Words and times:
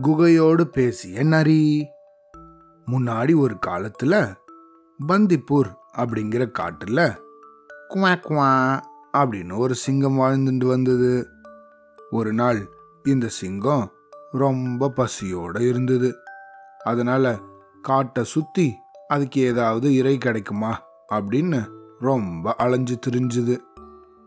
குகையோடு 0.00 0.68
பேசிய 0.68 1.22
நரி 1.22 1.86
முன்னாடி 2.86 3.36
ஒரு 3.36 3.56
காலத்துல 3.66 4.34
பந்திப்பூர் 5.08 5.74
அப்படிங்கிற 5.96 6.50
காட்டுல 6.58 7.16
குவா 7.88 8.12
குவா 8.20 8.80
அப்படின்னு 9.12 9.58
ஒரு 9.58 9.74
சிங்கம் 9.74 10.18
வாழ்ந்துட்டு 10.18 10.66
வந்தது. 10.66 11.28
ஒரு 12.10 12.32
நாள் 12.32 12.68
இந்த 13.02 13.28
சிங்கம் 13.28 13.92
ரொம்ப 14.30 14.92
பசியோட 14.96 15.60
இருந்தது. 15.68 16.14
அதனால 16.84 17.40
காட்டை 17.82 18.24
சுத்தி 18.24 18.74
அதுக்கு 19.08 19.40
ஏதாவது 19.40 19.94
இறை 19.94 20.18
கிடைக்குமா 20.18 20.82
அப்படின்னு 21.12 21.68
ரொம்ப 21.98 22.54
அலைஞ்சு 22.54 22.98
திரிஞ்சுது. 23.06 23.58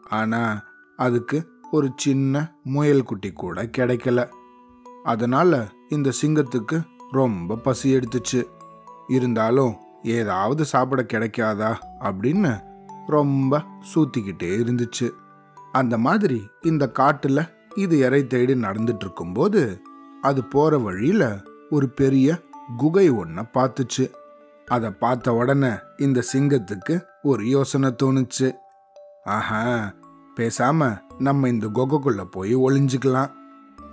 ஆனா 0.09 0.63
அதுக்கு 0.97 1.49
ஒரு 1.71 1.91
சின்ன 1.95 2.55
முயல் 2.63 3.03
குட்டி 3.03 3.31
கூட 3.31 3.63
கிடைக்கல. 3.63 4.29
அதனால 5.03 5.67
இந்த 5.89 6.11
சிங்கத்துக்கு 6.21 6.83
ரொம்ப 7.11 7.55
பசி 7.55 7.95
எடுத்துச்சு. 7.95 8.43
இருந்தாலும் 9.07 9.75
ஏதாவது 10.03 10.65
சாப்பிட 10.65 11.01
கிடைக்காதா 11.01 11.75
அப்படின்னு 11.99 12.63
ரொம்ப 13.07 13.61
சூத்திக்கிட்டே 13.95 14.53
இருந்துச்சு. 14.57 15.09
அந்த 15.71 15.97
மாதிரி 15.97 16.47
இந்த 16.61 16.91
காட்டுல 16.99 17.49
இது 17.75 17.99
இறை 17.99 18.27
தேடி 18.27 18.53
நடந்துட்டு 18.53 19.01
இருக்கும்போது 19.01 19.81
அது 20.21 20.43
போற 20.43 20.77
வழியில 20.77 21.41
ஒரு 21.69 21.89
பெரிய 21.89 22.39
குகை 22.77 23.11
ஒன்ன 23.11 23.43
பார்த்துச்சு. 23.53 24.11
அதை 24.67 24.89
பார்த்த 24.89 25.33
உடனே 25.33 25.69
இந்த 25.97 26.23
சிங்கத்துக்கு 26.33 27.01
ஒரு 27.21 27.47
யோசனை 27.47 27.95
தோணுச்சு. 28.03 28.51
ஆஹா 29.23 29.93
பேசாம 30.35 30.99
நம்ம 31.19 31.49
இந்த 31.49 31.67
குகைக்குள்ள 31.67 32.23
போய் 32.23 32.55
ஒளிஞ்சுக்கலாம். 32.55 33.31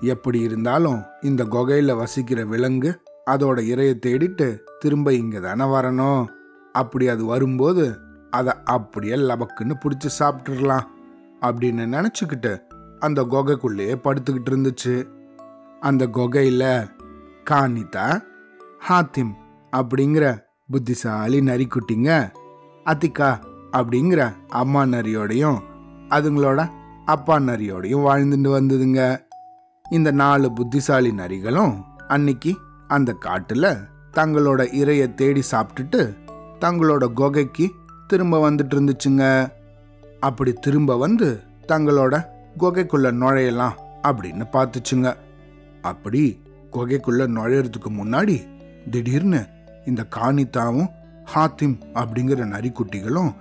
எப்படி 0.01 0.41
இருந்தாலும் 0.41 1.03
இந்த 1.21 1.45
குகையில 1.45 1.97
வசிக்கிற 1.97 2.45
விலங்கு 2.45 3.01
அதோட 3.31 3.59
இரையை 3.73 3.95
தேடிட்டு 4.07 4.59
திரும்ப 4.79 5.15
இங்க 5.15 5.41
தானே 5.41 5.65
வரணும். 5.65 6.27
அப்படி 6.73 7.09
அது 7.09 7.25
வரும்போது 7.25 7.99
அதை 8.31 8.53
அப்படியே 8.65 9.15
லபக்குன்னு 9.15 9.75
பிடிச்சி 9.85 10.09
சாப்பிட்டுடலாம் 10.19 10.87
அப்படின்னு 11.41 11.85
நினச்சிக்கிட்டு 11.95 12.61
அந்த 12.99 13.23
குகைக்குள்ளேயே 13.23 13.95
படுத்துக்கிட்டு 14.05 14.51
இருந்துச்சு. 14.51 15.09
அந்த 15.81 16.07
குகையில 16.07 16.91
காணிதா 17.51 18.21
ஹாத்திம் 18.89 19.33
அப்படிங்கிற 19.77 20.39
புத்திசாலி 20.71 21.41
நரிக்குட்டிங்க 21.41 22.33
அத்திக்கா 22.85 23.39
அப்படிங்கிற 23.73 24.33
அம்மா 24.49 24.83
நரியோடையும் 24.83 25.59
அதுங்களோட 26.09 26.71
அப்பா 27.05 27.37
நரியோடையும் 27.37 28.07
வாழ்ந்துட்டு 28.07 28.49
வந்ததுங்க. 28.49 29.29
இந்த 29.91 30.11
நாலு 30.11 30.53
புத்திசாலி 30.53 31.13
நரிகளும் 31.13 31.85
அன்னைக்கு 32.09 32.57
அந்த 32.89 33.17
காட்டுல 33.25 33.89
தங்களோட 34.13 34.61
இரையை 34.81 35.15
தேடி 35.15 35.43
சாப்பிட்டுட்டு 35.51 36.17
தங்களோட 36.61 37.13
குகைக்கு 37.13 37.71
திரும்ப 38.07 38.51
வந்துட்டு 38.51 38.75
இருந்துச்சுங்க. 38.75 39.53
அப்படி 40.21 40.53
திரும்ப 40.53 40.97
வந்து 40.97 41.41
தங்களோட 41.69 42.25
குகைக்குள்ள 42.59 43.09
நுழையலாம் 43.23 43.77
அப்படின்னு 44.03 44.45
பார்த்துச்சுங்க. 44.53 45.15
அப்படி 45.83 46.43
குகைக்குள்ள 46.73 47.27
நுழையறதுக்கு 47.37 47.91
முன்னாடி 47.91 48.37
திடீர்னு 48.91 49.47
இந்த 49.87 50.07
காணித்தாவும் 50.17 50.91
ஹாத்திம் 51.35 51.77
அப்படிங்கிற 51.95 52.47
நரிக்குட்டிகளும் 52.55 53.33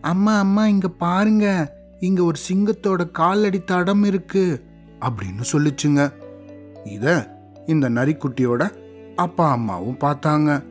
அம்மா 0.00 0.38
அம்மா 0.38 0.66
இங்க 0.66 0.88
பாருங்க. 0.88 1.76
இங்க 2.00 2.24
ஒரு 2.24 2.38
சிங்கத்தோட 2.48 3.10
காலடி 3.10 3.64
தடம் 3.64 4.04
இருக்கு. 4.04 4.69
அப்படின்னு 5.00 5.42
சொல்லுச்சுங்க. 5.52 6.12
இத 6.84 7.36
இந்த 7.66 7.90
நரிக்குட்டியோட 7.90 8.62
அப்பா 9.16 9.50
அம்மாவும் 9.50 10.00
பார்த்தாங்க. 10.00 10.64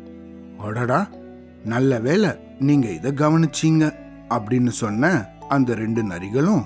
அடடா 0.57 1.07
நல்ல 1.66 2.00
வேளை 2.00 2.29
நீங்க 2.59 2.88
இத 2.88 3.12
கவனிச்சீங்க 3.12 3.84
அப்படின்னு 4.29 4.68
சொன்ன 4.68 5.29
அந்த 5.47 5.75
ரெண்டு 5.75 6.03
நரிகளும் 6.03 6.63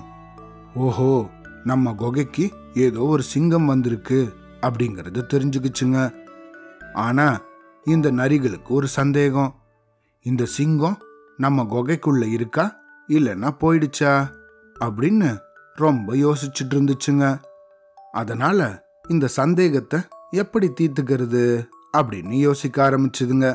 ஓஹோ 0.74 1.28
நம்ம 1.64 1.92
குகைக்கு 1.92 2.50
ஏதோ 2.74 3.00
ஒரு 3.00 3.22
சிங்கம் 3.22 3.66
வந்திருக்கு 3.66 4.34
அப்படிங்கறத 4.60 5.22
தெரிஞ்சுக்கிச்சுங்க. 5.32 5.98
ஆனா 6.94 7.40
இந்த 7.84 8.10
நரிகளுக்கு 8.10 8.74
ஒரு 8.74 8.88
சந்தேகம். 8.88 9.54
இந்த 10.22 10.44
சிங்கம் 10.44 10.98
நம்ம 11.36 11.62
குகைக்குள்ள 11.62 12.30
இருக்கா 12.30 12.64
இல்லைன்னா 13.08 13.50
போயிடுச்சா 13.60 14.12
அப்படின்னு 14.80 15.30
ரொம்ப 15.74 16.14
யோசிச்சுட்டு 16.14 16.74
இருந்துச்சுங்க. 16.74 17.24
அதனால 18.20 18.60
இந்த 19.08 19.26
சந்தேகத்தை 19.40 19.98
எப்படி 20.30 20.66
தீர்த்துக்கிறது 20.80 21.42
அப்படின்னு 21.96 22.34
யோசிக்க 22.46 22.76
ஆரம்பிச்சதுங்க. 22.88 23.48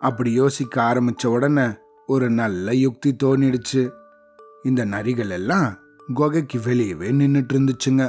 அப்படி 0.00 0.30
யோசிக்க 0.32 0.82
ஆரம்பிச்ச 0.90 1.26
உடனே 1.26 1.66
ஒரு 2.06 2.26
நல்ல 2.30 2.74
யுக்தி 2.74 3.10
தோணிடுச்சு. 3.22 3.82
இந்த 4.62 4.82
நரிகள் 4.84 5.32
எல்லாம் 5.38 5.68
குகைக்கு 6.14 6.58
வெளியவே 6.58 7.08
நின்றுட்டு 7.20 7.54
இருந்துச்சுங்க 7.54 8.04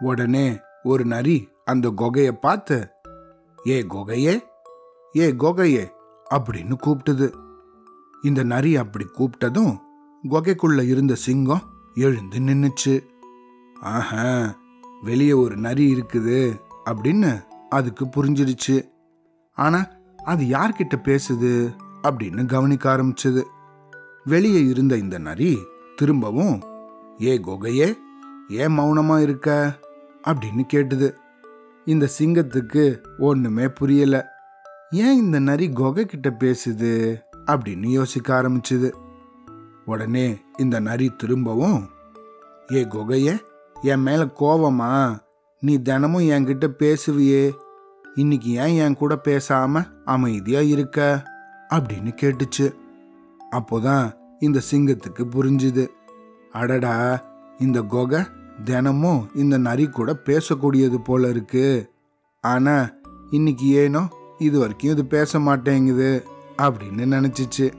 உடனே 0.00 0.46
ஒரு 0.82 1.04
நரி 1.04 1.36
அந்த 1.64 1.86
குகையை 1.96 2.34
பார்த்து 2.40 2.78
ஏ 3.66 3.76
குகையே 3.94 4.34
ஏ 5.16 5.26
குகையே 5.42 5.84
அப்படின்னு 6.30 6.74
கூப்பிட்டது. 6.84 7.28
இந்த 8.22 8.40
நரி 8.42 8.72
அப்படி 8.76 9.06
கூப்பிட்டதும் 9.18 9.74
குகைக்குள்ள 10.30 10.80
இருந்த 10.86 11.14
சிங்கம் 11.14 11.66
எழுந்து 11.94 12.38
நின்னுச்சு. 12.40 12.94
ஆஹா 13.80 14.24
வெளியே 15.02 15.32
ஒரு 15.32 15.56
நரி 15.56 15.94
இருக்குது 15.94 16.60
அப்படின்னு 16.84 17.44
அதுக்கு 17.68 18.04
புரிஞ்சிடுச்சு. 18.04 18.88
ஆனா 19.54 19.88
அது 20.24 20.44
யார்கிட்ட 20.44 20.96
பேசுது 21.04 21.74
அப்படின்னு 22.02 22.46
கவனிக்க 22.46 22.96
ஆரம்பிச்சது. 22.96 23.42
வெளியே 24.24 24.64
இருந்த 24.64 24.96
இந்த 24.96 25.18
நரி 25.18 25.58
திரும்பவும் 25.96 26.62
ஏ 27.20 27.38
கொகையே 27.38 27.94
ஏன் 28.48 28.78
மௌனமா 28.78 29.22
இருக்க? 29.22 29.78
அப்படின்னு 30.24 30.62
கேட்டுது. 30.72 31.14
இந்த 31.84 32.08
சிங்கத்துக்கு 32.18 32.98
ஒண்ணுமே 33.18 33.68
புரியல. 33.68 34.28
ஏன் 34.90 35.16
இந்த 35.16 35.38
நரி 35.38 35.70
குகை 35.70 36.06
கிட்ட 36.06 36.30
பேசுது? 36.30 37.18
அப்படின்னு 37.46 37.86
யோசிக்க 37.86 38.42
ஆரம்பிச்சுது. 38.42 38.92
உடனே 39.84 40.38
இந்த 40.56 40.80
நரி 40.80 41.12
திரும்பவும் 41.16 41.88
ஏ 42.72 42.84
கொகையே 42.84 43.38
என் 43.82 44.00
மேல 44.00 44.24
கோவமா? 44.24 45.18
நீ 45.60 45.82
தினமும் 45.82 46.28
என்கிட்ட 46.28 46.66
பேசுவியே. 46.78 47.50
இன்னைக்கு 48.14 48.50
ஏன் 48.50 48.76
என் 48.76 48.96
கூட 48.96 49.20
பேசாம 49.24 49.86
அமைதியா 50.04 50.60
இருக்க? 50.60 51.22
அப்படின்னு 51.70 52.14
கேட்டுச்சு. 52.22 52.74
அப்போதான் 53.50 54.12
இந்த 54.38 54.60
சிங்கத்துக்கு 54.70 55.24
புரிஞ்சுது. 55.30 55.86
அடடா 56.52 57.24
இந்த 57.58 57.80
கொகை 57.80 58.26
தினமும் 58.64 59.30
இந்த 59.34 59.58
நரி 59.58 59.86
கூட 59.86 60.16
பேசக்கூடியது 60.24 60.96
போல 61.04 61.28
இருக்கு. 61.28 61.90
ஆனா 62.40 62.90
இன்னைக்கு 63.30 63.66
ஏனோ 63.66 64.08
இது 64.38 64.58
வரைக்கும் 64.58 64.90
இது 64.90 65.06
பேச 65.06 65.38
மாட்டேங்குது 65.38 66.24
அப்படின்னு 66.58 67.06
நினைச்சிச்சு. 67.06 67.72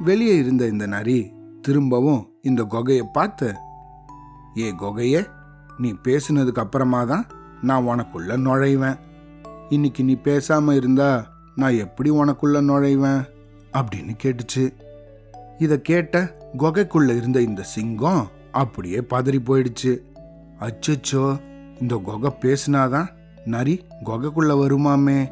வெளியே 0.00 0.36
இருந்த 0.36 0.66
இந்த 0.66 0.86
நரி 0.86 1.32
திரும்பவும் 1.62 2.28
இந்த 2.42 2.62
கொகையை 2.62 3.02
பார்த்து 3.12 3.54
ஏ 4.60 4.72
கொகையே 4.72 5.26
நீ 5.78 5.94
பேசுனதுக்கு 6.04 6.58
அப்புறமா 6.58 7.04
தான் 7.04 7.26
நான் 7.62 7.84
உனக்குள்ள 7.84 8.36
நுழைவேன். 8.36 8.98
இன்னைக்கு 9.68 10.04
நீ 10.04 10.16
பேசாம 10.24 10.72
இருந்தா 10.72 11.26
நான் 11.54 11.74
எப்படி 11.74 12.10
உனக்குள்ள 12.10 12.58
நுழைவேன்? 12.70 13.24
அப்படின்னு 13.72 14.16
கேட்டுச்சு. 14.22 14.72
இதை 15.58 15.82
கேட்ட 15.82 16.36
கொகைக்குள்ள 16.58 17.16
இருந்த 17.16 17.40
இந்த 17.40 17.62
சிங்கம் 17.62 18.28
அப்படியே 18.52 19.00
பதறி 19.00 19.38
போயிடுச்சு. 19.38 20.00
அச்சோ 20.60 21.40
இந்த 21.80 21.96
குகை 21.96 22.32
பேசினாதான் 22.40 23.06
நரி 23.44 23.84
கொகைக்குள்ள 24.04 24.54
வருமாமே. 24.62 25.30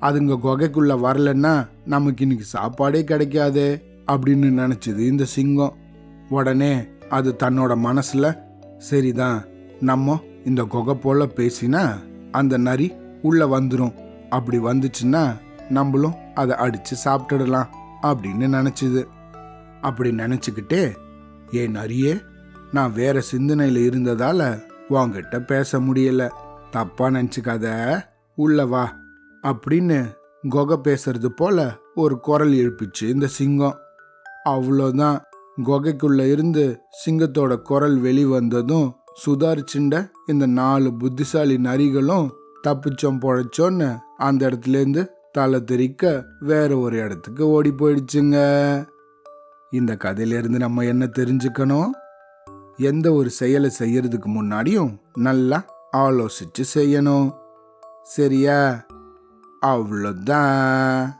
அதுங்க 0.00 0.38
கொகைக்குள்ள 0.44 0.92
வரலன்னா 1.04 1.68
நமக்கு 1.86 2.22
இன்னைக்கு 2.22 2.46
சாப்பாடே 2.46 3.02
கிடைக்காதே 3.02 3.82
அப்படின்னு 4.06 4.48
நினைச்சது 4.60 4.98
இந்த 4.98 5.24
சிங்கம். 5.24 5.74
உடனே 6.28 6.86
அது 7.10 7.36
தன்னோட 7.38 7.74
மனசுல 7.86 8.38
சரிதான். 8.80 9.44
நம்ம 9.80 10.20
இந்த 10.44 10.62
குகை 10.62 10.94
போல 10.94 11.26
பேசினா 11.26 11.92
அந்த 12.30 12.56
நரி 12.56 12.92
உள்ள 13.22 13.60
வந்துடும் 13.60 13.94
அப்படி 14.28 14.58
வந்துச்சுன்னா 14.58 15.36
நம்மளும் 15.68 16.14
அதை 16.34 16.56
அடிச்சு 16.56 16.94
சாப்பிட்டுடலாம் 17.04 17.66
அப்படின்னு 18.02 18.48
நினச்சிது. 18.48 19.04
அப்படி 19.80 20.10
நினச்சிக்கிட்டே 20.10 20.94
ஏ 21.54 21.66
நரியே 21.66 22.20
நான் 22.72 22.92
வேற 22.92 23.20
சிந்தனையில் 23.20 23.90
இருந்ததால 23.90 24.62
உன்கிட்ட 24.90 25.38
பேச 25.38 25.80
முடியல. 25.80 26.28
தப்பா 26.70 27.08
நினச்சிக்காத. 27.08 27.98
உள்ள 28.34 28.66
வா. 28.66 28.96
அப்படின்னு 29.42 30.14
குகை 30.48 30.78
பேசுறது 30.84 31.26
போல 31.26 31.76
ஒரு 31.94 32.20
குரல் 32.20 32.52
எழுப்பிச்சு 32.52 33.08
இந்த 33.08 33.26
சிங்கம். 33.26 33.76
அவ்வளோதான் 34.44 35.20
குகைக்குள்ள 35.56 36.30
இருந்து 36.30 36.80
சிங்கத்தோட 37.06 37.56
குரல் 37.56 38.02
வெளிவந்ததும் 38.02 38.92
சுதாரிச்சுண்ட 39.26 40.08
இந்த 40.26 40.46
நாலு 40.46 40.96
புத்திசாலி 40.96 41.58
நரிகளும் 41.58 42.30
தப்பிச்சோம் 42.68 43.20
பொழைச்சோன்னு 43.20 43.98
அந்த 44.16 44.48
இடத்துலேருந்து 44.48 45.06
தலை 45.32 45.64
தெறிக்க 45.64 46.24
வேற 46.40 46.78
ஒரு 46.78 46.96
இடத்துக்கு 46.96 47.48
ஓடி 47.48 47.70
போயிடுச்சுங்க. 47.70 48.36
இந்த 49.70 49.96
கதையிலேருந்து 50.04 50.58
நம்ம 50.58 50.82
என்ன 50.82 51.10
தெரிஞ்சுக்கணும்? 51.18 51.88
எந்த 52.76 53.12
ஒரு 53.12 53.30
செயலை 53.30 53.70
செய்யறதுக்கு 53.78 54.26
முன்னாடியும் 54.26 54.96
நல்லா 55.14 55.64
ஆலோசிச்சு 55.96 56.64
செய்யணும். 56.74 57.32
சரியா? 58.02 58.86
அவ்வளோதான் 59.66 61.19